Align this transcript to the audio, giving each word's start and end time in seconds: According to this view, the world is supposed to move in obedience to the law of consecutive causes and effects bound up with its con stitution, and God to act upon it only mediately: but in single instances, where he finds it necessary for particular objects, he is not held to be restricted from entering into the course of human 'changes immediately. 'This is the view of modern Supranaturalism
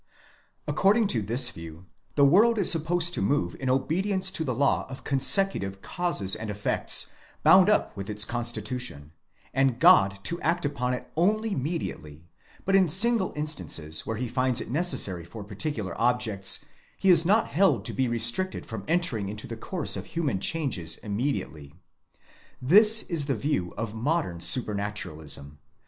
According 0.67 1.05
to 1.09 1.21
this 1.21 1.51
view, 1.51 1.85
the 2.15 2.25
world 2.25 2.57
is 2.57 2.71
supposed 2.71 3.13
to 3.13 3.21
move 3.21 3.55
in 3.59 3.69
obedience 3.69 4.31
to 4.31 4.43
the 4.43 4.55
law 4.55 4.87
of 4.89 5.03
consecutive 5.03 5.83
causes 5.83 6.35
and 6.35 6.49
effects 6.49 7.13
bound 7.43 7.69
up 7.69 7.95
with 7.95 8.09
its 8.09 8.25
con 8.25 8.43
stitution, 8.43 9.11
and 9.53 9.77
God 9.79 10.17
to 10.23 10.41
act 10.41 10.65
upon 10.65 10.95
it 10.95 11.07
only 11.15 11.53
mediately: 11.53 12.25
but 12.65 12.75
in 12.75 12.89
single 12.89 13.31
instances, 13.35 14.03
where 14.03 14.17
he 14.17 14.27
finds 14.27 14.59
it 14.59 14.71
necessary 14.71 15.23
for 15.23 15.43
particular 15.43 15.93
objects, 16.01 16.65
he 16.97 17.11
is 17.11 17.23
not 17.23 17.49
held 17.49 17.85
to 17.85 17.93
be 17.93 18.07
restricted 18.07 18.65
from 18.65 18.83
entering 18.87 19.29
into 19.29 19.45
the 19.45 19.55
course 19.55 19.95
of 19.95 20.07
human 20.07 20.39
'changes 20.39 20.97
immediately. 20.97 21.75
'This 22.59 23.03
is 23.03 23.27
the 23.27 23.35
view 23.35 23.71
of 23.77 23.93
modern 23.93 24.39
Supranaturalism 24.39 25.59